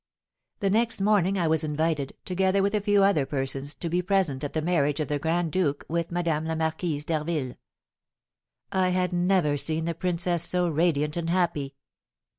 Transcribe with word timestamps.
The 0.61 0.71
next 0.71 0.99
morning 0.99 1.37
I 1.37 1.45
was 1.45 1.63
invited, 1.63 2.13
together 2.25 2.63
with 2.63 2.73
a 2.73 2.81
few 2.81 3.03
other 3.03 3.23
persons, 3.27 3.75
to 3.75 3.87
be 3.87 4.01
present 4.01 4.43
at 4.43 4.53
the 4.53 4.61
marriage 4.63 4.99
of 4.99 5.09
the 5.09 5.19
grand 5.19 5.51
duke 5.51 5.85
with 5.87 6.09
Madame 6.09 6.45
la 6.45 6.55
Marquise 6.55 7.05
d'Harville. 7.05 7.53
I 8.71 8.89
had 8.89 9.13
never 9.13 9.57
seen 9.57 9.85
the 9.85 9.93
princess 9.93 10.41
so 10.43 10.67
radiant 10.67 11.17
and 11.17 11.29
happy. 11.29 11.75